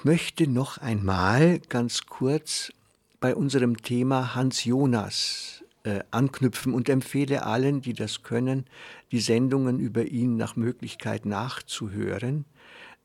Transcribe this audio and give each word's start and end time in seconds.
Ich 0.00 0.04
möchte 0.06 0.46
noch 0.46 0.78
einmal 0.78 1.58
ganz 1.68 2.06
kurz 2.06 2.72
bei 3.20 3.36
unserem 3.36 3.76
Thema 3.76 4.34
Hans 4.34 4.64
Jonas 4.64 5.62
äh, 5.82 6.00
anknüpfen 6.10 6.72
und 6.72 6.88
empfehle 6.88 7.44
allen, 7.44 7.82
die 7.82 7.92
das 7.92 8.22
können, 8.22 8.64
die 9.12 9.20
Sendungen 9.20 9.78
über 9.78 10.06
ihn 10.06 10.38
nach 10.38 10.56
Möglichkeit 10.56 11.26
nachzuhören. 11.26 12.46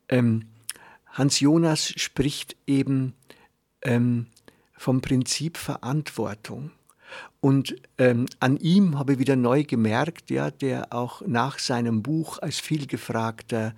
Ähm, 0.08 0.46
Hans 1.08 1.42
Jonas 1.42 1.90
spricht 1.98 2.56
eben 2.66 3.14
ähm, 3.82 4.28
vom 4.78 5.02
Prinzip 5.02 5.58
Verantwortung. 5.58 6.72
Und 7.42 7.76
ähm, 7.98 8.26
an 8.40 8.56
ihm 8.56 8.98
habe 8.98 9.14
ich 9.14 9.20
wieder 9.20 9.36
neu 9.36 9.66
gemerkt, 9.66 10.32
ja, 10.32 10.50
der 10.50 10.94
auch 10.94 11.22
nach 11.28 11.60
seinem 11.60 12.04
Buch 12.04 12.40
als 12.40 12.62
vielgefragter 12.62 13.74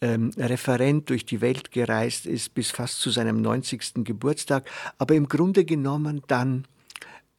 ähm, 0.00 0.30
Referent 0.36 1.08
durch 1.10 1.24
die 1.24 1.40
Welt 1.40 1.70
gereist 1.70 2.26
ist 2.26 2.54
bis 2.54 2.70
fast 2.70 3.00
zu 3.00 3.10
seinem 3.10 3.40
90. 3.40 4.04
Geburtstag, 4.04 4.68
aber 4.98 5.14
im 5.14 5.28
Grunde 5.28 5.64
genommen 5.64 6.22
dann 6.26 6.66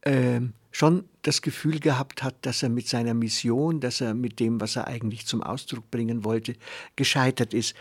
ähm, 0.02 0.54
schon 0.70 1.04
das 1.22 1.42
Gefühl 1.42 1.80
gehabt 1.80 2.22
hat, 2.22 2.34
dass 2.42 2.62
er 2.62 2.68
mit 2.68 2.88
seiner 2.88 3.14
Mission, 3.14 3.80
dass 3.80 4.00
er 4.00 4.14
mit 4.14 4.38
dem, 4.40 4.60
was 4.60 4.76
er 4.76 4.86
eigentlich 4.86 5.26
zum 5.26 5.42
Ausdruck 5.42 5.90
bringen 5.90 6.24
wollte, 6.24 6.54
gescheitert 6.96 7.54
ist. 7.54 7.74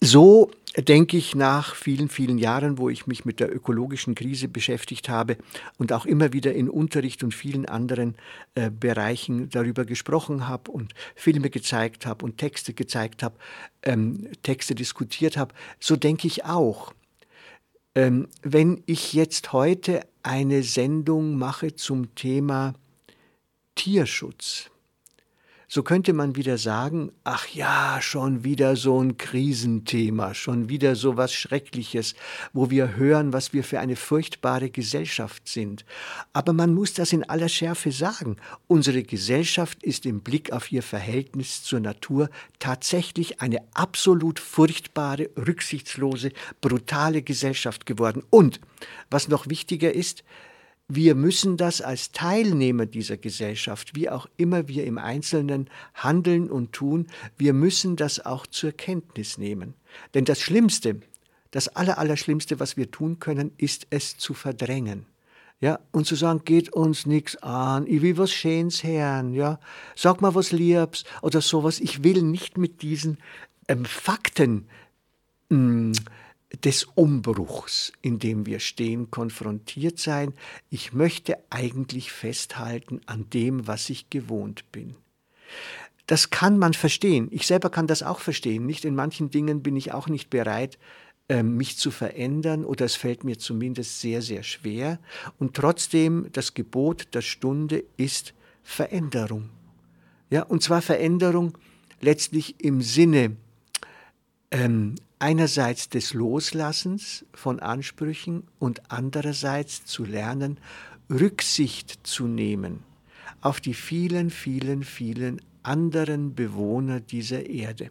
So 0.00 0.50
denke 0.76 1.16
ich 1.16 1.34
nach 1.34 1.74
vielen, 1.74 2.08
vielen 2.08 2.38
Jahren, 2.38 2.78
wo 2.78 2.88
ich 2.88 3.08
mich 3.08 3.24
mit 3.24 3.40
der 3.40 3.52
ökologischen 3.54 4.14
Krise 4.14 4.46
beschäftigt 4.46 5.08
habe 5.08 5.36
und 5.76 5.92
auch 5.92 6.06
immer 6.06 6.32
wieder 6.32 6.54
in 6.54 6.70
Unterricht 6.70 7.24
und 7.24 7.34
vielen 7.34 7.66
anderen 7.66 8.14
äh, 8.54 8.70
Bereichen 8.70 9.50
darüber 9.50 9.84
gesprochen 9.84 10.46
habe 10.46 10.70
und 10.70 10.94
Filme 11.16 11.50
gezeigt 11.50 12.06
habe 12.06 12.24
und 12.24 12.38
Texte 12.38 12.74
gezeigt 12.74 13.24
habe, 13.24 13.36
ähm, 13.82 14.28
Texte 14.44 14.76
diskutiert 14.76 15.36
habe, 15.36 15.52
so 15.80 15.96
denke 15.96 16.28
ich 16.28 16.44
auch. 16.44 16.92
Ähm, 17.96 18.28
wenn 18.42 18.84
ich 18.86 19.14
jetzt 19.14 19.52
heute 19.52 20.06
eine 20.22 20.62
Sendung 20.62 21.36
mache 21.36 21.74
zum 21.74 22.14
Thema 22.14 22.74
Tierschutz, 23.74 24.70
so 25.70 25.82
könnte 25.82 26.14
man 26.14 26.34
wieder 26.34 26.56
sagen, 26.56 27.12
ach 27.24 27.46
ja, 27.48 27.98
schon 28.00 28.42
wieder 28.42 28.74
so 28.74 29.02
ein 29.02 29.18
Krisenthema, 29.18 30.32
schon 30.32 30.70
wieder 30.70 30.96
so 30.96 31.18
was 31.18 31.34
Schreckliches, 31.34 32.14
wo 32.54 32.70
wir 32.70 32.96
hören, 32.96 33.34
was 33.34 33.52
wir 33.52 33.62
für 33.62 33.78
eine 33.78 33.94
furchtbare 33.94 34.70
Gesellschaft 34.70 35.46
sind. 35.46 35.84
Aber 36.32 36.54
man 36.54 36.72
muss 36.72 36.94
das 36.94 37.12
in 37.12 37.22
aller 37.28 37.50
Schärfe 37.50 37.92
sagen. 37.92 38.36
Unsere 38.66 39.02
Gesellschaft 39.02 39.82
ist 39.82 40.06
im 40.06 40.20
Blick 40.20 40.52
auf 40.52 40.72
ihr 40.72 40.82
Verhältnis 40.82 41.62
zur 41.62 41.80
Natur 41.80 42.30
tatsächlich 42.58 43.42
eine 43.42 43.58
absolut 43.74 44.40
furchtbare, 44.40 45.28
rücksichtslose, 45.36 46.32
brutale 46.62 47.20
Gesellschaft 47.20 47.84
geworden. 47.84 48.22
Und, 48.30 48.58
was 49.10 49.28
noch 49.28 49.50
wichtiger 49.50 49.92
ist, 49.92 50.24
wir 50.88 51.14
müssen 51.14 51.58
das 51.58 51.82
als 51.82 52.12
Teilnehmer 52.12 52.86
dieser 52.86 53.18
Gesellschaft, 53.18 53.94
wie 53.94 54.08
auch 54.08 54.26
immer 54.38 54.68
wir 54.68 54.84
im 54.84 54.96
Einzelnen 54.96 55.68
handeln 55.92 56.50
und 56.50 56.72
tun, 56.72 57.08
wir 57.36 57.52
müssen 57.52 57.96
das 57.96 58.24
auch 58.24 58.46
zur 58.46 58.72
Kenntnis 58.72 59.36
nehmen. 59.36 59.74
Denn 60.14 60.24
das 60.24 60.40
Schlimmste, 60.40 61.00
das 61.50 61.68
Allerallerschlimmste, 61.68 62.58
was 62.58 62.78
wir 62.78 62.90
tun 62.90 63.18
können, 63.18 63.52
ist 63.58 63.86
es 63.90 64.16
zu 64.16 64.32
verdrängen. 64.32 65.04
Ja, 65.60 65.80
und 65.90 66.06
zu 66.06 66.14
sagen, 66.14 66.42
geht 66.44 66.72
uns 66.72 67.04
nichts 67.04 67.36
an, 67.42 67.86
ich 67.86 68.00
will 68.00 68.16
was 68.16 68.30
Schönes 68.30 68.84
hören, 68.84 69.34
ja, 69.34 69.58
sag 69.96 70.20
mal 70.20 70.34
was 70.36 70.52
Liebs 70.52 71.04
oder 71.20 71.40
sowas. 71.40 71.80
Ich 71.80 72.04
will 72.04 72.22
nicht 72.22 72.56
mit 72.56 72.80
diesen 72.80 73.18
ähm, 73.66 73.84
Fakten 73.84 74.68
mh, 75.48 75.58
mm, 75.58 75.92
des 76.64 76.84
Umbruchs, 76.84 77.92
in 78.00 78.18
dem 78.18 78.46
wir 78.46 78.58
stehen, 78.58 79.10
konfrontiert 79.10 79.98
sein. 79.98 80.32
Ich 80.70 80.92
möchte 80.92 81.38
eigentlich 81.50 82.10
festhalten 82.10 83.00
an 83.06 83.28
dem, 83.30 83.66
was 83.66 83.90
ich 83.90 84.10
gewohnt 84.10 84.70
bin. 84.72 84.96
Das 86.06 86.30
kann 86.30 86.58
man 86.58 86.72
verstehen. 86.72 87.28
Ich 87.30 87.46
selber 87.46 87.68
kann 87.68 87.86
das 87.86 88.02
auch 88.02 88.20
verstehen. 88.20 88.64
Nicht 88.64 88.86
in 88.86 88.94
manchen 88.94 89.30
Dingen 89.30 89.62
bin 89.62 89.76
ich 89.76 89.92
auch 89.92 90.08
nicht 90.08 90.30
bereit, 90.30 90.78
ähm, 91.28 91.58
mich 91.58 91.76
zu 91.76 91.90
verändern 91.90 92.64
oder 92.64 92.86
es 92.86 92.94
fällt 92.94 93.24
mir 93.24 93.38
zumindest 93.38 94.00
sehr, 94.00 94.22
sehr 94.22 94.42
schwer. 94.42 94.98
Und 95.38 95.54
trotzdem, 95.54 96.28
das 96.32 96.54
Gebot 96.54 97.14
der 97.14 97.20
Stunde 97.20 97.84
ist 97.98 98.32
Veränderung. 98.62 99.50
Ja, 100.30 100.44
und 100.44 100.62
zwar 100.62 100.80
Veränderung 100.80 101.58
letztlich 102.00 102.64
im 102.64 102.80
Sinne 102.80 103.36
ähm, 104.50 104.94
einerseits 105.18 105.88
des 105.88 106.14
Loslassens 106.14 107.24
von 107.34 107.60
Ansprüchen 107.60 108.44
und 108.58 108.90
andererseits 108.90 109.84
zu 109.84 110.04
lernen, 110.04 110.58
Rücksicht 111.10 112.06
zu 112.06 112.26
nehmen 112.26 112.84
auf 113.40 113.60
die 113.60 113.74
vielen, 113.74 114.30
vielen, 114.30 114.84
vielen 114.84 115.40
anderen 115.62 116.34
Bewohner 116.34 117.00
dieser 117.00 117.46
Erde. 117.46 117.90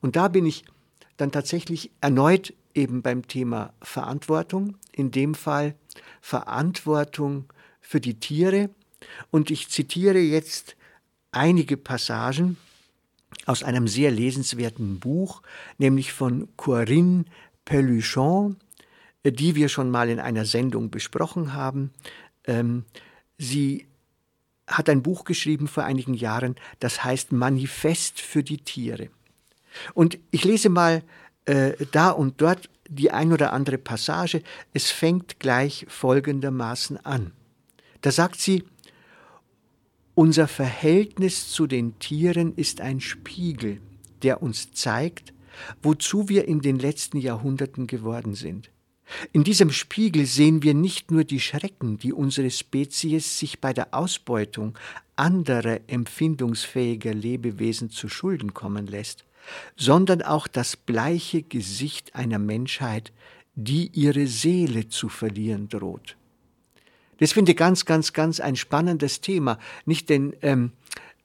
Und 0.00 0.16
da 0.16 0.28
bin 0.28 0.46
ich 0.46 0.64
dann 1.16 1.32
tatsächlich 1.32 1.90
erneut 2.00 2.54
eben 2.74 3.02
beim 3.02 3.26
Thema 3.26 3.72
Verantwortung, 3.82 4.76
in 4.92 5.10
dem 5.10 5.34
Fall 5.34 5.74
Verantwortung 6.20 7.52
für 7.80 8.00
die 8.00 8.18
Tiere. 8.18 8.70
Und 9.30 9.50
ich 9.50 9.68
zitiere 9.68 10.18
jetzt 10.18 10.76
einige 11.30 11.76
Passagen 11.76 12.56
aus 13.46 13.62
einem 13.62 13.88
sehr 13.88 14.10
lesenswerten 14.10 15.00
Buch, 15.00 15.42
nämlich 15.78 16.12
von 16.12 16.48
Corinne 16.56 17.24
Peluchon, 17.64 18.56
die 19.24 19.54
wir 19.54 19.68
schon 19.68 19.90
mal 19.90 20.08
in 20.08 20.20
einer 20.20 20.44
Sendung 20.44 20.90
besprochen 20.90 21.54
haben. 21.54 21.92
Ähm, 22.46 22.84
sie 23.38 23.86
hat 24.66 24.88
ein 24.88 25.02
Buch 25.02 25.24
geschrieben 25.24 25.68
vor 25.68 25.84
einigen 25.84 26.14
Jahren, 26.14 26.56
das 26.80 27.04
heißt 27.04 27.32
Manifest 27.32 28.20
für 28.20 28.42
die 28.42 28.58
Tiere. 28.58 29.08
Und 29.92 30.18
ich 30.30 30.44
lese 30.44 30.68
mal 30.68 31.02
äh, 31.46 31.72
da 31.92 32.10
und 32.10 32.40
dort 32.40 32.68
die 32.88 33.10
ein 33.10 33.32
oder 33.32 33.52
andere 33.52 33.78
Passage. 33.78 34.42
Es 34.72 34.90
fängt 34.90 35.40
gleich 35.40 35.86
folgendermaßen 35.88 37.04
an. 37.04 37.32
Da 38.02 38.10
sagt 38.10 38.40
sie, 38.40 38.64
unser 40.14 40.48
Verhältnis 40.48 41.50
zu 41.50 41.66
den 41.66 41.98
Tieren 41.98 42.54
ist 42.54 42.80
ein 42.80 43.00
Spiegel, 43.00 43.80
der 44.22 44.42
uns 44.42 44.72
zeigt, 44.72 45.32
wozu 45.82 46.28
wir 46.28 46.46
in 46.46 46.60
den 46.60 46.78
letzten 46.78 47.18
Jahrhunderten 47.18 47.86
geworden 47.86 48.34
sind. 48.34 48.70
In 49.32 49.44
diesem 49.44 49.70
Spiegel 49.70 50.24
sehen 50.24 50.62
wir 50.62 50.74
nicht 50.74 51.10
nur 51.10 51.24
die 51.24 51.40
Schrecken, 51.40 51.98
die 51.98 52.12
unsere 52.12 52.50
Spezies 52.50 53.38
sich 53.38 53.60
bei 53.60 53.72
der 53.72 53.92
Ausbeutung 53.92 54.78
anderer 55.14 55.80
empfindungsfähiger 55.88 57.12
Lebewesen 57.12 57.90
zu 57.90 58.08
Schulden 58.08 58.54
kommen 58.54 58.86
lässt, 58.86 59.24
sondern 59.76 60.22
auch 60.22 60.46
das 60.46 60.76
bleiche 60.76 61.42
Gesicht 61.42 62.14
einer 62.14 62.38
Menschheit, 62.38 63.12
die 63.54 63.88
ihre 63.92 64.26
Seele 64.26 64.88
zu 64.88 65.08
verlieren 65.08 65.68
droht. 65.68 66.16
Das 67.18 67.32
finde 67.32 67.52
ich 67.52 67.58
ganz, 67.58 67.84
ganz, 67.84 68.12
ganz 68.12 68.40
ein 68.40 68.56
spannendes 68.56 69.20
Thema. 69.20 69.58
Nicht 69.84 70.08
denn, 70.08 70.34
ähm, 70.42 70.72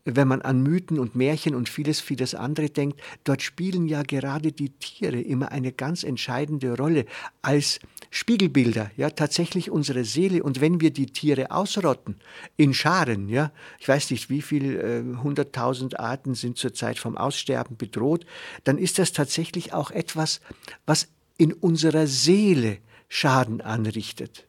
wenn 0.05 0.27
man 0.27 0.41
an 0.41 0.61
Mythen 0.61 0.99
und 0.99 1.15
Märchen 1.15 1.55
und 1.55 1.69
vieles, 1.69 1.99
vieles 1.99 2.35
andere 2.35 2.69
denkt, 2.69 3.01
dort 3.23 3.41
spielen 3.41 3.87
ja 3.87 4.03
gerade 4.03 4.51
die 4.51 4.69
Tiere 4.69 5.19
immer 5.19 5.51
eine 5.51 5.71
ganz 5.71 6.03
entscheidende 6.03 6.75
Rolle 6.77 7.05
als 7.41 7.79
Spiegelbilder, 8.09 8.91
ja, 8.97 9.09
tatsächlich 9.09 9.69
unsere 9.69 10.05
Seele. 10.05 10.41
Und 10.41 10.61
wenn 10.61 10.81
wir 10.81 10.91
die 10.91 11.07
Tiere 11.07 11.51
ausrotten, 11.51 12.15
in 12.57 12.73
Scharen, 12.73 13.29
ja, 13.29 13.51
ich 13.79 13.87
weiß 13.87 14.11
nicht, 14.11 14.29
wie 14.29 14.41
viele 14.41 14.81
äh, 14.81 15.03
hunderttausend 15.17 15.93
äh, 15.93 15.97
Arten 15.97 16.33
sind 16.33 16.57
zurzeit 16.57 16.97
vom 16.97 17.17
Aussterben 17.17 17.77
bedroht, 17.77 18.25
dann 18.63 18.77
ist 18.77 18.99
das 18.99 19.11
tatsächlich 19.11 19.73
auch 19.73 19.91
etwas, 19.91 20.41
was 20.85 21.09
in 21.37 21.53
unserer 21.53 22.07
Seele 22.07 22.79
Schaden 23.07 23.61
anrichtet. 23.61 24.48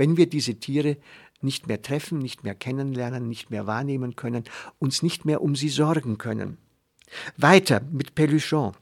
Wenn 0.00 0.16
wir 0.16 0.30
diese 0.30 0.54
Tiere 0.54 0.96
nicht 1.42 1.66
mehr 1.66 1.82
treffen, 1.82 2.20
nicht 2.20 2.42
mehr 2.42 2.54
kennenlernen, 2.54 3.28
nicht 3.28 3.50
mehr 3.50 3.66
wahrnehmen 3.66 4.16
können, 4.16 4.44
uns 4.78 5.02
nicht 5.02 5.26
mehr 5.26 5.42
um 5.42 5.54
sie 5.54 5.68
sorgen 5.68 6.16
können. 6.16 6.56
Weiter 7.36 7.82
mit 7.92 8.14
Peluchon. 8.14 8.72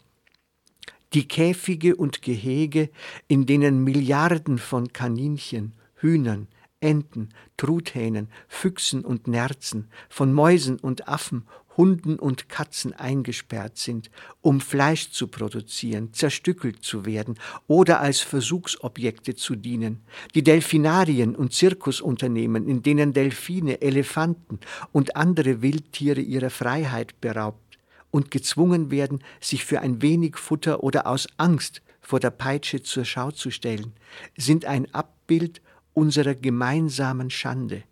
Die 1.14 1.26
Käfige 1.26 1.96
und 1.96 2.22
Gehege, 2.22 2.88
in 3.26 3.46
denen 3.46 3.82
Milliarden 3.82 4.58
von 4.58 4.92
Kaninchen, 4.92 5.72
Hühnern, 5.96 6.46
Enten, 6.80 7.30
Truthähnen, 7.56 8.28
Füchsen 8.46 9.04
und 9.04 9.26
Nerzen, 9.26 9.90
von 10.08 10.32
Mäusen 10.32 10.78
und 10.78 11.08
Affen, 11.08 11.44
Hunden 11.76 12.18
und 12.18 12.48
Katzen 12.48 12.92
eingesperrt 12.92 13.78
sind, 13.78 14.10
um 14.42 14.60
Fleisch 14.60 15.10
zu 15.10 15.28
produzieren, 15.28 16.12
zerstückelt 16.12 16.82
zu 16.82 17.06
werden 17.06 17.38
oder 17.68 18.00
als 18.00 18.20
Versuchsobjekte 18.20 19.36
zu 19.36 19.54
dienen, 19.54 20.02
die 20.34 20.42
Delfinarien 20.42 21.36
und 21.36 21.52
Zirkusunternehmen, 21.52 22.68
in 22.68 22.82
denen 22.82 23.12
Delfine, 23.12 23.80
Elefanten 23.80 24.58
und 24.90 25.14
andere 25.14 25.62
Wildtiere 25.62 26.20
ihrer 26.20 26.50
Freiheit 26.50 27.20
beraubt 27.20 27.78
und 28.10 28.32
gezwungen 28.32 28.90
werden, 28.90 29.22
sich 29.40 29.64
für 29.64 29.80
ein 29.80 30.02
wenig 30.02 30.36
Futter 30.36 30.82
oder 30.82 31.06
aus 31.06 31.28
Angst 31.36 31.82
vor 32.00 32.18
der 32.18 32.30
Peitsche 32.30 32.82
zur 32.82 33.04
Schau 33.04 33.30
zu 33.30 33.52
stellen, 33.52 33.92
sind 34.36 34.64
ein 34.64 34.92
Abbild 34.92 35.60
unserer 35.94 36.34
gemeinsamen 36.34 37.30
Schande. 37.30 37.84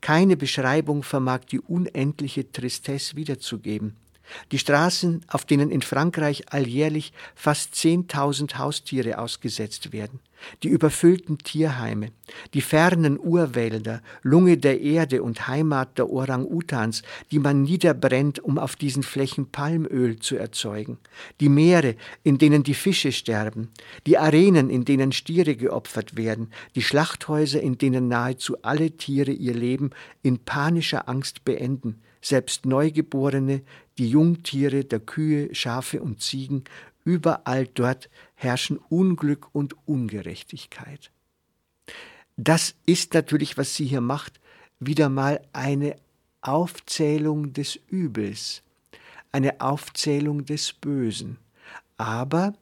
Keine 0.00 0.36
Beschreibung 0.36 1.02
vermag 1.02 1.40
die 1.50 1.60
unendliche 1.60 2.50
Tristesse 2.50 3.16
wiederzugeben. 3.16 3.96
Die 4.52 4.58
Straßen, 4.58 5.24
auf 5.28 5.44
denen 5.44 5.70
in 5.70 5.82
Frankreich 5.82 6.52
alljährlich 6.52 7.12
fast 7.34 7.74
10.000 7.74 8.58
Haustiere 8.58 9.18
ausgesetzt 9.18 9.92
werden, 9.92 10.20
die 10.62 10.68
überfüllten 10.68 11.38
Tierheime, 11.38 12.10
die 12.52 12.60
fernen 12.60 13.18
Urwälder, 13.18 14.02
Lunge 14.22 14.58
der 14.58 14.80
Erde 14.80 15.22
und 15.22 15.48
Heimat 15.48 15.98
der 15.98 16.10
Orang-Utans, 16.10 17.02
die 17.30 17.38
man 17.38 17.62
niederbrennt, 17.62 18.40
um 18.40 18.58
auf 18.58 18.76
diesen 18.76 19.02
Flächen 19.02 19.50
Palmöl 19.50 20.18
zu 20.18 20.36
erzeugen, 20.36 20.98
die 21.40 21.48
Meere, 21.48 21.96
in 22.22 22.38
denen 22.38 22.62
die 22.62 22.74
Fische 22.74 23.12
sterben, 23.12 23.70
die 24.06 24.18
Arenen, 24.18 24.70
in 24.70 24.84
denen 24.84 25.12
Stiere 25.12 25.56
geopfert 25.56 26.16
werden, 26.16 26.50
die 26.74 26.82
Schlachthäuser, 26.82 27.60
in 27.60 27.78
denen 27.78 28.08
nahezu 28.08 28.56
alle 28.62 28.92
Tiere 28.92 29.32
ihr 29.32 29.54
Leben 29.54 29.90
in 30.22 30.38
panischer 30.38 31.08
Angst 31.08 31.44
beenden, 31.44 32.00
selbst 32.20 32.64
Neugeborene, 32.64 33.62
die 33.98 34.08
Jungtiere 34.08 34.84
der 34.84 35.00
Kühe, 35.00 35.54
Schafe 35.54 36.02
und 36.02 36.20
Ziegen, 36.20 36.64
überall 37.04 37.66
dort 37.66 38.08
herrschen 38.34 38.78
Unglück 38.78 39.54
und 39.54 39.76
Ungerechtigkeit. 39.86 41.10
Das 42.36 42.74
ist 42.86 43.14
natürlich, 43.14 43.56
was 43.56 43.74
sie 43.74 43.86
hier 43.86 44.00
macht, 44.00 44.40
wieder 44.80 45.08
mal 45.08 45.40
eine 45.52 45.96
Aufzählung 46.40 47.52
des 47.52 47.78
Übels, 47.88 48.62
eine 49.32 49.60
Aufzählung 49.60 50.44
des 50.44 50.72
Bösen. 50.72 51.38
Aber 51.96 52.54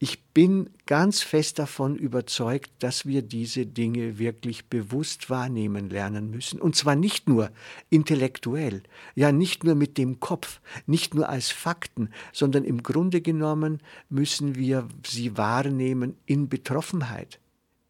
ich 0.00 0.22
bin 0.34 0.70
ganz 0.86 1.22
fest 1.22 1.58
davon 1.58 1.96
überzeugt, 1.96 2.70
dass 2.80 3.06
wir 3.06 3.22
diese 3.22 3.64
Dinge 3.64 4.18
wirklich 4.18 4.66
bewusst 4.66 5.30
wahrnehmen 5.30 5.88
lernen 5.88 6.30
müssen. 6.30 6.60
Und 6.60 6.74
zwar 6.74 6.96
nicht 6.96 7.28
nur 7.28 7.50
intellektuell, 7.90 8.82
ja 9.14 9.30
nicht 9.30 9.64
nur 9.64 9.76
mit 9.76 9.96
dem 9.96 10.20
Kopf, 10.20 10.60
nicht 10.86 11.14
nur 11.14 11.28
als 11.28 11.50
Fakten, 11.50 12.10
sondern 12.32 12.64
im 12.64 12.82
Grunde 12.82 13.20
genommen 13.20 13.80
müssen 14.10 14.56
wir 14.56 14.88
sie 15.06 15.36
wahrnehmen 15.36 16.16
in 16.26 16.48
Betroffenheit, 16.48 17.38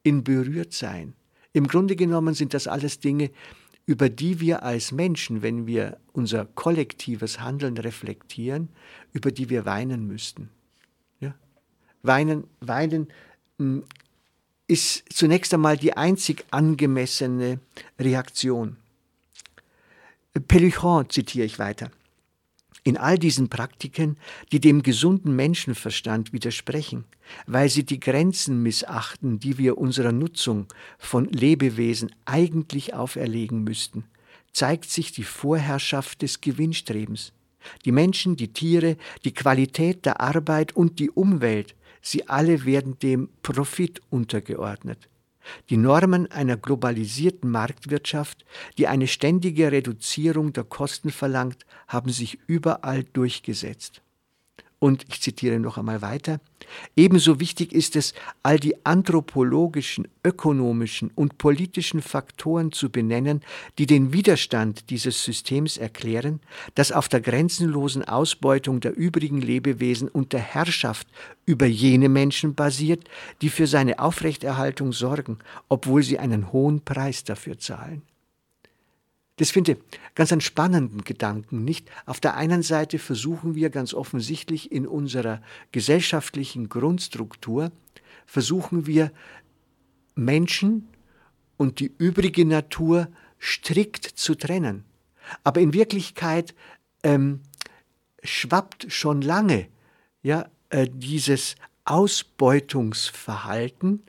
in 0.03 0.23
Berührtsein. 0.23 1.15
Im 1.53 1.67
Grunde 1.67 1.97
genommen 1.97 2.35
sind 2.35 2.53
das 2.53 2.67
alles 2.67 3.01
Dinge, 3.01 3.31
über 3.87 4.09
die 4.09 4.41
wir 4.41 4.63
als 4.63 4.93
Menschen, 4.93 5.43
wenn 5.43 5.67
wir 5.67 5.99
unser 6.13 6.45
kollektives 6.45 7.41
Handeln 7.41 7.77
reflektieren, 7.79 8.69
über 9.13 9.31
die 9.33 9.51
wir 9.51 9.65
weinen 9.65 10.07
müssten. 10.07 10.51
Weinen, 12.05 12.45
weinen 12.61 13.09
hm, 13.59 13.83
ist 14.67 15.05
zunächst 15.13 15.53
einmal 15.55 15.77
die 15.77 15.97
einzig 15.97 16.45
angemessene 16.51 17.59
Reaktion. 17.99 18.77
Peluchon 20.49 21.09
zitiere 21.09 21.47
ich 21.47 21.59
weiter. 21.59 21.91
In 22.83 22.99
all 22.99 23.19
diesen 23.19 23.49
Praktiken, 23.49 24.19
die 24.53 24.61
dem 24.61 24.83
gesunden 24.83 25.35
Menschenverstand 25.35 26.35
widersprechen, 26.35 27.05
weil 27.47 27.71
sie 27.71 27.85
die 27.85 28.01
Grenzen 28.01 28.63
missachten, 28.63 29.41
die 29.41 29.57
wir 29.57 29.79
unserer 29.79 30.13
Nutzung 30.13 30.67
von 30.99 31.25
Lebewesen 31.27 32.15
eigentlich 32.27 32.93
auferlegen 32.93 33.65
müssten, 33.65 34.05
zeigt 34.53 34.91
sich 34.91 35.13
die 35.13 35.25
Vorherrschaft 35.25 36.21
des 36.21 36.43
Gewinnstrebens. 36.43 37.33
Die 37.87 37.93
Menschen, 37.93 38.37
die 38.37 38.53
Tiere, 38.53 38.99
die 39.25 39.33
Qualität 39.33 40.05
der 40.05 40.21
Arbeit 40.21 40.77
und 40.77 40.99
die 40.99 41.11
Umwelt 41.11 41.75
Sie 42.07 42.29
alle 42.29 42.67
werden 42.67 42.99
dem 42.99 43.31
Profit 43.43 44.03
untergeordnet. 44.11 45.09
Die 45.71 45.79
Normen 45.79 46.31
einer 46.31 46.59
globalisierten 46.59 47.51
Marktwirtschaft, 47.51 48.45
die 48.77 48.87
eine 48.87 49.07
ständige 49.07 49.73
Reduzierung 49.73 50.53
der 50.53 50.65
Kosten 50.65 51.11
verlangt, 51.11 51.65
haben 51.89 52.11
sich 52.11 52.39
überall 52.47 53.05
durchgesetzt. 53.05 54.03
Und 54.85 55.07
ich 55.09 55.23
zitiere 55.23 55.59
noch 55.61 55.79
einmal 55.79 56.03
weiter, 56.03 56.41
ebenso 56.95 57.41
wichtig 57.41 57.73
ist 57.73 57.97
es, 57.97 58.13
all 58.43 58.59
die 58.59 58.85
anthropologischen, 58.85 60.09
ökonomischen 60.23 61.11
und 61.15 61.39
politischen 61.39 62.03
Faktoren 62.03 62.71
zu 62.71 62.91
benennen, 62.91 63.41
die 63.79 63.87
den 63.87 64.13
Widerstand 64.13 64.91
dieses 64.91 65.25
Systems 65.25 65.79
erklären, 65.79 66.41
das 66.75 66.93
auf 66.93 67.09
der 67.09 67.23
grenzenlosen 67.23 68.05
Ausbeutung 68.05 68.81
der 68.81 68.95
übrigen 68.95 69.41
Lebewesen 69.41 70.09
und 70.11 70.35
der 70.35 70.41
Herrschaft 70.41 71.09
über 71.47 71.65
jene 71.65 72.11
Menschen 72.11 72.55
basiert, 72.55 73.09
die 73.41 73.49
für 73.49 73.67
seine 73.67 74.01
Aufrechterhaltung 74.01 74.93
sorgen, 74.93 75.39
obwohl 75.71 76.03
sie 76.03 76.19
einen 76.19 76.53
hohen 76.53 76.83
Preis 76.83 77.25
dafür 77.25 77.59
zahlen. 77.59 78.03
Das 79.37 79.51
finde 79.51 79.73
ich 79.73 79.79
ganz 80.15 80.31
einen 80.31 80.41
spannenden 80.41 81.03
Gedanken, 81.03 81.65
nicht? 81.65 81.91
Auf 82.07 82.21
der 82.21 82.37
einen 82.37 82.63
Seite 82.63 83.01
versuchen 83.01 83.57
wir 83.57 83.71
ganz 83.71 83.93
offensichtlich 83.93 84.71
in 84.71 84.87
unserer 84.87 85.43
gesellschaftlichen 85.73 86.69
Grundstruktur, 86.69 87.73
versuchen 88.27 88.87
wir 88.87 89.11
Menschen 90.15 90.87
und 91.57 91.81
die 91.81 91.93
übrige 91.99 92.45
Natur 92.45 93.09
strikt 93.41 94.05
zu 94.05 94.37
trennen. 94.37 94.85
Aber 95.43 95.61
in 95.61 95.75
Wirklichkeit 95.75 96.55
ähm, 97.03 97.41
schwappt 98.23 98.93
schon 98.93 99.21
lange 99.21 99.67
ja, 100.23 100.49
äh, 100.71 100.89
dieses 100.91 101.57
Ausbeutungsverhalten 101.85 104.05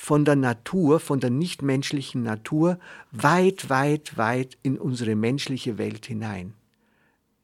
von 0.00 0.24
der 0.24 0.36
Natur, 0.36 1.00
von 1.00 1.18
der 1.18 1.28
nichtmenschlichen 1.28 2.22
Natur, 2.22 2.78
weit, 3.10 3.68
weit, 3.68 4.16
weit 4.16 4.56
in 4.62 4.78
unsere 4.78 5.16
menschliche 5.16 5.76
Welt 5.76 6.06
hinein. 6.06 6.54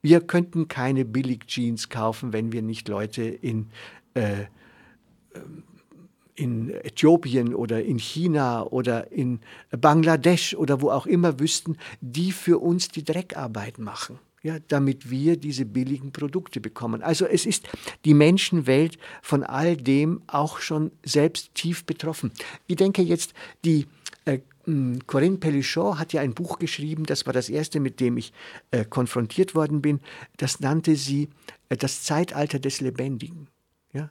Wir 0.02 0.20
könnten 0.20 0.68
keine 0.68 1.04
Billig-Jeans 1.04 1.88
kaufen, 1.88 2.32
wenn 2.32 2.52
wir 2.52 2.62
nicht 2.62 2.88
Leute 2.88 3.25
in, 3.25 3.70
äh, 4.14 4.44
in 6.37 6.70
Äthiopien 6.70 7.54
oder 7.56 7.82
in 7.82 7.99
China 7.99 8.62
oder 8.62 9.11
in 9.11 9.40
Bangladesch 9.70 10.54
oder 10.54 10.80
wo 10.80 10.90
auch 10.90 11.06
immer 11.06 11.40
wüssten, 11.40 11.76
die 12.00 12.30
für 12.30 12.61
uns 12.61 12.87
die 12.88 13.04
Dreckarbeit 13.04 13.78
machen 13.78 14.20
ja, 14.45 14.59
damit 14.69 15.11
wir 15.11 15.39
diese 15.39 15.65
billigen 15.65 16.13
Produkte 16.13 16.61
bekommen. 16.61 17.03
Also 17.03 17.25
es 17.25 17.47
ist 17.47 17.67
die 18.05 18.13
Menschenwelt 18.13 18.99
von 19.23 19.43
all 19.43 19.75
dem 19.75 20.21
auch 20.27 20.59
schon 20.61 20.93
selbst 21.03 21.55
tief 21.55 21.87
betroffen. 21.87 22.31
Ich 22.67 22.77
denke 22.77 23.01
jetzt, 23.01 23.33
die 23.65 23.87
äh, 24.27 24.41
Corinne 25.07 25.39
Pellichon 25.39 25.99
hat 25.99 26.13
ja 26.13 26.21
ein 26.21 26.35
Buch 26.35 26.59
geschrieben, 26.59 27.05
das 27.05 27.25
war 27.25 27.33
das 27.33 27.49
erste, 27.49 27.81
mit 27.81 28.01
dem 28.01 28.19
ich 28.19 28.35
äh, 28.71 28.85
konfrontiert 28.85 29.55
worden 29.55 29.81
bin. 29.81 30.01
Das 30.37 30.61
nannte 30.61 30.95
sie 30.95 31.31
äh, 31.71 31.77
das 31.79 32.03
Zeitalter 32.03 32.59
des 32.59 32.83
Lebendigen. 32.83 33.49
Ja? 33.95 34.11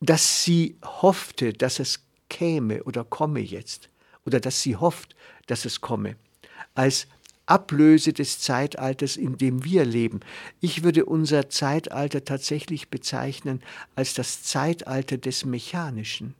Dass 0.00 0.42
sie 0.42 0.76
hoffte, 0.84 1.52
dass 1.52 1.78
es 1.78 2.04
käme 2.28 2.82
oder 2.82 3.04
komme 3.04 3.40
jetzt. 3.40 3.90
Oder 4.26 4.40
dass 4.40 4.60
sie 4.60 4.74
hofft, 4.74 5.14
dass 5.46 5.64
es 5.66 5.80
komme. 5.80 6.16
Als 6.74 7.06
Ablöse 7.46 8.12
des 8.12 8.40
Zeitalters, 8.40 9.16
in 9.16 9.36
dem 9.36 9.64
wir 9.64 9.84
leben. 9.84 10.20
Ich 10.60 10.82
würde 10.82 11.04
unser 11.04 11.48
Zeitalter 11.50 12.24
tatsächlich 12.24 12.88
bezeichnen 12.88 13.62
als 13.94 14.14
das 14.14 14.42
Zeitalter 14.42 15.18
des 15.18 15.44
Mechanischen. 15.44 16.34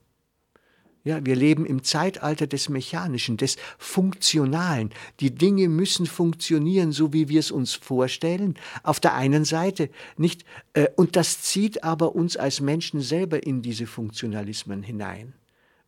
Ja, 1.06 1.25
wir 1.25 1.37
leben 1.37 1.66
im 1.66 1.84
Zeitalter 1.84 2.46
des 2.46 2.70
Mechanischen, 2.70 3.37
des 3.37 3.56
Funktionalen. 3.76 4.88
Die 5.20 5.34
Dinge 5.34 5.68
müssen 5.68 6.06
funktionieren, 6.06 6.92
so 6.92 7.12
wie 7.12 7.28
wir 7.28 7.40
es 7.40 7.50
uns 7.50 7.75
vorstellen. 7.75 8.54
Auf 8.82 9.00
der 9.00 9.12
einen 9.14 9.44
Seite 9.44 9.90
nicht, 10.16 10.46
äh, 10.73 10.88
und 10.96 11.16
das 11.16 11.42
zieht 11.42 11.84
aber 11.84 12.14
uns 12.14 12.38
als 12.38 12.62
Menschen 12.62 13.02
selber 13.02 13.46
in 13.46 13.61
diese 13.61 13.87
Funktionalismen 13.87 14.82
hinein. 14.82 15.34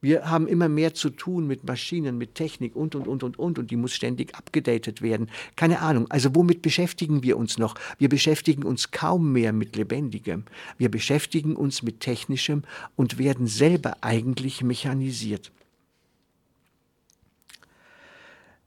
Wir 0.02 0.28
haben 0.28 0.46
immer 0.46 0.68
mehr 0.68 0.94
zu 0.94 1.10
tun 1.10 1.46
mit 1.46 1.64
Maschinen, 1.64 2.18
mit 2.18 2.34
Technik 2.34 2.76
und, 2.76 2.94
und, 2.94 3.08
und, 3.08 3.22
und, 3.22 3.38
und, 3.38 3.58
und 3.58 3.70
die 3.70 3.76
muss 3.76 3.94
ständig 3.94 4.34
abgedatet 4.34 5.00
werden. 5.00 5.30
Keine 5.56 5.80
Ahnung. 5.80 6.06
Also 6.10 6.34
womit 6.34 6.60
beschäftigen 6.60 7.22
wir 7.22 7.38
uns 7.38 7.56
noch? 7.56 7.74
Wir 7.98 8.08
beschäftigen 8.08 8.62
uns 8.62 8.90
kaum 8.90 9.32
mehr 9.32 9.52
mit 9.52 9.74
Lebendigem. 9.74 10.44
Wir 10.76 10.90
beschäftigen 10.90 11.56
uns 11.56 11.82
mit 11.82 12.00
Technischem 12.00 12.62
und 12.94 13.18
werden 13.18 13.46
selber 13.46 13.96
eigentlich 14.02 14.62
mechanisiert. 14.62 15.50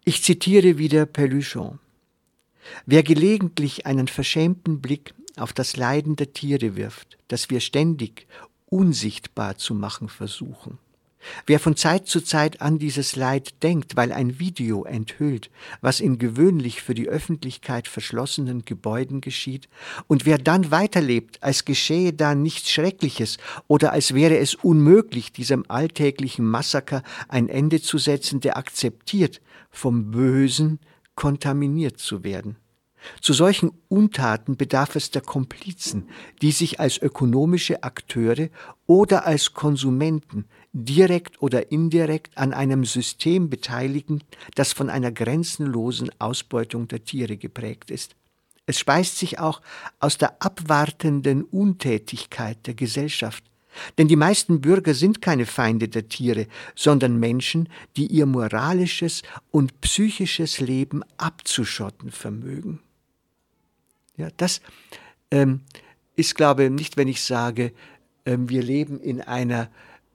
Ich 0.04 0.24
zitiere 0.24 0.80
wieder 0.80 1.06
Peluchon. 1.06 1.78
Wer 2.88 3.04
gelegentlich 3.04 3.86
einen 3.86 4.08
verschämten 4.08 4.82
Blick 4.82 5.14
auf 5.38 5.54
das 5.54 5.78
Leiden 5.78 6.16
der 6.16 6.34
Tiere 6.34 6.76
wirft, 6.76 7.18
das 7.28 7.52
wir 7.52 7.60
ständig 7.60 8.28
unsichtbar 8.66 9.58
zu 9.58 9.74
machen 9.74 10.10
versuchen, 10.10 10.80
Wer 11.46 11.60
von 11.60 11.76
Zeit 11.76 12.08
zu 12.08 12.22
Zeit 12.22 12.62
an 12.62 12.80
dieses 12.80 13.16
Leid 13.16 13.62
denkt, 13.64 13.96
weil 13.96 14.12
ein 14.12 14.40
Video 14.40 14.84
enthüllt, 14.86 15.50
was 15.82 16.00
in 16.00 16.18
gewöhnlich 16.18 16.82
für 16.82 16.94
die 16.94 17.08
Öffentlichkeit 17.08 17.88
verschlossenen 17.88 18.64
Gebäuden 18.66 19.22
geschieht, 19.22 19.68
und 20.08 20.26
wer 20.26 20.38
dann 20.38 20.72
weiterlebt, 20.72 21.42
als 21.44 21.66
geschehe 21.66 22.14
da 22.14 22.36
nichts 22.36 22.72
Schreckliches 22.72 23.38
oder 23.68 23.92
als 23.92 24.14
wäre 24.14 24.38
es 24.38 24.56
unmöglich, 24.56 25.32
diesem 25.32 25.66
alltäglichen 25.70 26.46
Massaker 26.46 27.04
ein 27.28 27.50
Ende 27.50 27.82
zu 27.82 27.98
setzen, 27.98 28.40
der 28.40 28.58
akzeptiert, 28.58 29.42
vom 29.70 30.12
Bösen 30.12 30.80
kontaminiert 31.16 32.00
zu 32.00 32.24
werden. 32.24 32.56
Zu 33.22 33.34
solchen 33.34 33.72
Untaten 33.88 34.58
bedarf 34.58 34.96
es 34.96 35.12
der 35.12 35.22
Komplizen, 35.22 36.10
die 36.42 36.52
sich 36.52 36.80
als 36.80 36.98
ökonomische 36.98 37.84
Akteure 37.84 38.50
oder 38.86 39.26
als 39.26 39.54
Konsumenten 39.54 40.46
direkt 40.74 41.42
oder 41.42 41.72
indirekt 41.72 42.38
an 42.38 42.54
einem 42.54 42.86
System 42.86 43.50
beteiligen, 43.50 44.24
das 44.56 44.74
von 44.74 44.90
einer 44.90 45.12
grenzenlosen 45.12 46.12
Ausbeutung 46.20 46.88
der 46.88 47.04
Tiere 47.04 47.38
geprägt 47.38 47.92
ist. 47.92 48.16
Es 48.66 48.78
speist 48.78 49.18
sich 49.18 49.40
auch 49.40 49.62
aus 50.00 50.18
der 50.18 50.42
abwartenden 50.44 51.44
Untätigkeit 51.44 52.68
der 52.68 52.76
Gesellschaft. 52.76 53.44
Denn 53.98 54.08
die 54.08 54.16
meisten 54.16 54.62
Bürger 54.62 54.94
sind 54.94 55.22
keine 55.22 55.46
Feinde 55.46 55.88
der 55.88 56.08
Tiere, 56.08 56.48
sondern 56.76 57.20
Menschen, 57.20 57.70
die 57.98 58.08
ihr 58.08 58.26
moralisches 58.26 59.24
und 59.52 59.82
psychisches 59.82 60.60
Leben 60.60 61.04
abzuschotten 61.18 62.12
vermögen. 62.12 62.80
Ja, 64.20 64.28
das 64.36 64.62
ähm, 65.32 65.62
ist, 66.18 66.36
glaube 66.36 66.66
ich, 66.66 66.70
nicht, 66.70 66.98
wenn 66.98 67.08
ich 67.08 67.24
sage, 67.24 67.72
ähm, 68.26 68.50
wir 68.50 68.62
leben 68.62 69.00
in 69.00 69.22
einer 69.22 69.70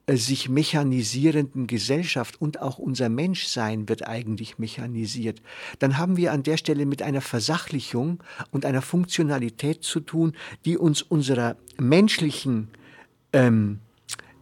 äh, 0.07 0.17
sich 0.17 0.51
mechanisierenden 0.51 1.67
Gesellschaft 1.67 2.39
und 2.39 2.61
auch 2.61 2.79
unser 2.79 3.09
Menschsein 3.09 3.89
wird 3.89 4.07
eigentlich 4.07 4.59
mechanisiert, 4.59 5.41
dann 5.79 5.97
haben 5.97 6.19
wir 6.19 6.33
an 6.33 6.43
der 6.43 6.59
Stelle 6.59 6.85
mit 6.85 7.01
einer 7.01 7.23
Versachlichung 7.23 8.23
und 8.51 8.67
einer 8.67 8.83
Funktionalität 8.83 9.83
zu 9.83 10.01
tun, 10.01 10.35
die 10.67 10.77
uns 10.77 11.01
unserer 11.01 11.57
menschlichen 11.81 12.69
ähm, 13.33 13.79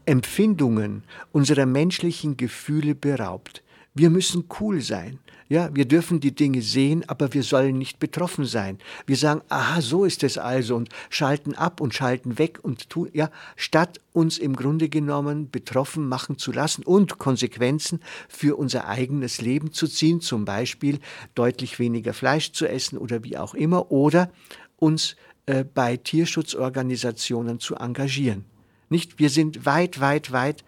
Empfindungen, 0.07 1.05
unserer 1.31 1.67
menschlichen 1.67 2.37
Gefühle 2.37 2.97
beraubt. 2.97 3.63
Wir 3.95 4.09
müssen 4.09 4.45
cool 4.61 4.81
sein. 4.81 5.19
Ja, 5.51 5.69
wir 5.75 5.85
dürfen 5.85 6.19
die 6.19 6.35
Dinge 6.35 6.63
sehen, 6.63 7.07
aber 7.09 7.35
wir 7.35 7.43
sollen 7.43 7.77
nicht 7.77 7.99
betroffen 7.99 8.47
sein. 8.47 8.79
Wir 9.07 9.17
sagen, 9.17 9.43
aha, 9.51 9.83
so 9.83 10.07
ist 10.07 10.23
es 10.23 10.39
also 10.39 10.77
und 10.77 10.89
schalten 11.11 11.55
ab 11.55 11.83
und 11.83 11.93
schalten 11.93 12.39
weg 12.39 12.59
und 12.63 12.89
tun, 12.89 13.11
ja, 13.13 13.31
statt 13.55 14.01
uns 14.15 14.39
im 14.39 14.57
Grunde 14.57 14.89
genommen 14.89 15.51
betroffen 15.51 16.09
machen 16.09 16.39
zu 16.39 16.53
lassen 16.53 16.85
und 16.85 17.19
Konsequenzen 17.19 18.01
für 18.31 18.57
unser 18.57 18.89
eigenes 18.89 19.43
Leben 19.43 19.73
zu 19.73 19.87
ziehen, 19.89 20.23
zum 20.23 20.47
Beispiel 20.47 20.99
deutlich 21.35 21.79
weniger 21.79 22.15
Fleisch 22.15 22.53
zu 22.53 22.67
essen 22.67 22.97
oder 22.97 23.23
wie 23.23 23.37
auch 23.37 23.53
immer, 23.53 23.93
oder 23.93 24.33
uns 24.79 25.17
äh, 25.45 25.65
bei 25.65 25.99
Tierschutzorganisationen 25.99 27.61
zu 27.61 27.75
engagieren. 27.75 28.47
Nicht? 28.89 29.19
Wir 29.19 29.29
sind 29.29 29.67
weit, 29.67 30.01
weit, 30.01 30.33
weit 30.33 30.65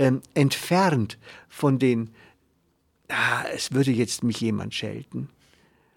ähm, 0.00 0.22
entfernt 0.34 1.18
von 1.48 1.78
den 1.78 2.10
ah, 3.14 3.44
es 3.52 3.72
würde 3.72 3.90
jetzt 3.90 4.22
mich 4.24 4.40
jemand 4.40 4.72
schelten. 4.74 5.28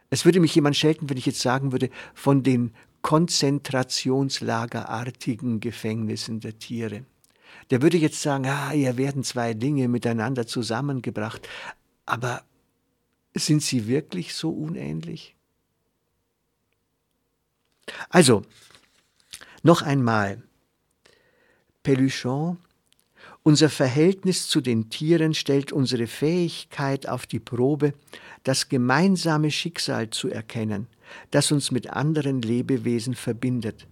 Es 0.09 0.23
würde 0.23 0.39
mich 0.39 0.55
jemand 0.55 0.77
schelten, 0.77 1.09
wenn 1.09 1.17
ich 1.17 1.25
jetzt 1.25 1.41
sagen 1.41 1.73
würde, 1.73 1.89
von 2.13 2.43
den 2.43 2.73
konzentrationslagerartigen 3.01 5.59
Gefängnissen 5.59 6.39
der 6.39 6.57
Tiere. 6.59 7.03
Der 7.69 7.81
würde 7.81 7.97
jetzt 7.97 8.21
sagen, 8.21 8.45
ah, 8.45 8.69
hier 8.69 8.95
werden 8.97 9.23
zwei 9.23 9.53
Dinge 9.53 9.87
miteinander 9.87 10.45
zusammengebracht. 10.47 11.47
Aber 12.05 12.43
sind 13.35 13.61
sie 13.61 13.87
wirklich 13.87 14.33
so 14.33 14.49
unähnlich? 14.49 15.35
Also, 18.09 18.43
noch 19.63 19.81
einmal. 19.81 20.43
Peluchon 21.83 22.57
unser 23.47 23.69
Verhältnis 23.69 24.49
zu 24.49 24.59
den 24.59 24.89
Tieren 24.89 25.33
stellt 25.33 25.71
unsere 25.71 26.07
Fähigkeit 26.07 27.07
auf 27.07 27.25
die 27.25 27.39
Probe, 27.39 27.93
das 28.43 28.67
gemeinsame 28.67 29.51
Schicksal 29.51 30.09
zu 30.09 30.27
erkennen, 30.27 30.87
das 31.31 31.53
uns 31.53 31.71
mit 31.71 31.89
anderen 31.89 32.41
Lebewesen 32.41 33.15
verbindet. 33.15 33.87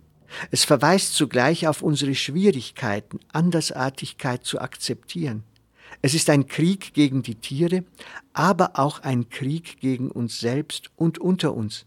Es 0.52 0.66
verweist 0.66 1.14
zugleich 1.14 1.70
auf 1.70 1.84
unsere 1.84 2.16
Schwierigkeiten, 2.16 3.22
Andersartigkeit 3.32 4.44
zu 4.44 4.60
akzeptieren. 4.60 5.46
Es 6.02 6.16
ist 6.16 6.30
ein 6.30 6.48
Krieg 6.48 6.94
gegen 6.94 7.24
die 7.24 7.36
Tiere, 7.36 7.86
aber 8.34 8.78
auch 8.78 9.04
ein 9.04 9.30
Krieg 9.30 9.80
gegen 9.80 10.12
uns 10.12 10.38
selbst 10.38 10.92
und 10.98 11.18
unter 11.18 11.54
uns. 11.54 11.86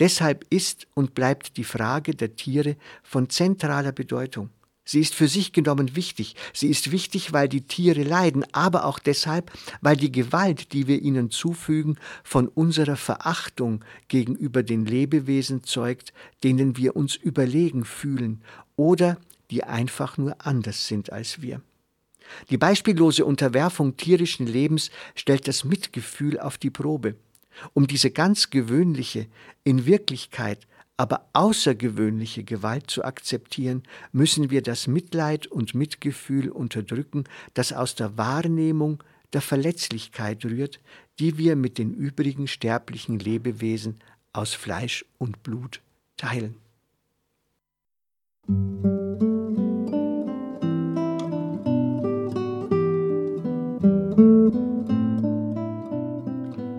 Deshalb 0.00 0.44
ist 0.50 0.88
und 0.94 1.14
bleibt 1.14 1.56
die 1.56 1.62
Frage 1.62 2.16
der 2.16 2.34
Tiere 2.34 2.74
von 3.04 3.30
zentraler 3.30 3.92
Bedeutung. 3.92 4.50
Sie 4.88 5.00
ist 5.00 5.16
für 5.16 5.26
sich 5.26 5.52
genommen 5.52 5.96
wichtig. 5.96 6.36
Sie 6.52 6.68
ist 6.68 6.92
wichtig, 6.92 7.32
weil 7.32 7.48
die 7.48 7.66
Tiere 7.66 8.04
leiden, 8.04 8.44
aber 8.52 8.84
auch 8.84 9.00
deshalb, 9.00 9.50
weil 9.80 9.96
die 9.96 10.12
Gewalt, 10.12 10.72
die 10.72 10.86
wir 10.86 11.02
ihnen 11.02 11.30
zufügen, 11.32 11.98
von 12.22 12.46
unserer 12.46 12.96
Verachtung 12.96 13.84
gegenüber 14.06 14.62
den 14.62 14.86
Lebewesen 14.86 15.64
zeugt, 15.64 16.12
denen 16.44 16.76
wir 16.76 16.94
uns 16.94 17.16
überlegen 17.16 17.84
fühlen 17.84 18.42
oder 18.76 19.18
die 19.50 19.64
einfach 19.64 20.18
nur 20.18 20.36
anders 20.46 20.86
sind 20.86 21.12
als 21.12 21.42
wir. 21.42 21.60
Die 22.50 22.56
beispiellose 22.56 23.24
Unterwerfung 23.24 23.96
tierischen 23.96 24.46
Lebens 24.46 24.90
stellt 25.16 25.48
das 25.48 25.64
Mitgefühl 25.64 26.38
auf 26.38 26.58
die 26.58 26.70
Probe. 26.70 27.16
Um 27.72 27.88
diese 27.88 28.10
ganz 28.10 28.50
gewöhnliche, 28.50 29.26
in 29.64 29.86
Wirklichkeit 29.86 30.66
aber 30.96 31.28
außergewöhnliche 31.32 32.44
Gewalt 32.44 32.90
zu 32.90 33.04
akzeptieren, 33.04 33.82
müssen 34.12 34.50
wir 34.50 34.62
das 34.62 34.86
Mitleid 34.86 35.46
und 35.46 35.74
Mitgefühl 35.74 36.48
unterdrücken, 36.48 37.24
das 37.54 37.72
aus 37.72 37.94
der 37.94 38.16
Wahrnehmung 38.16 39.02
der 39.32 39.42
Verletzlichkeit 39.42 40.44
rührt, 40.44 40.80
die 41.18 41.36
wir 41.36 41.56
mit 41.56 41.78
den 41.78 41.92
übrigen 41.92 42.46
sterblichen 42.46 43.18
Lebewesen 43.18 43.98
aus 44.32 44.54
Fleisch 44.54 45.04
und 45.18 45.42
Blut 45.42 45.80
teilen. 46.16 46.56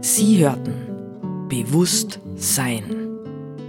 Sie 0.02 0.40
hörten 0.40 1.48
Bewusst 1.50 2.20
Sein. 2.36 3.07